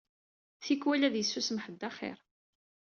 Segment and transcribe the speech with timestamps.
[0.63, 2.19] Tikwal ad yessusem ḥedd axir.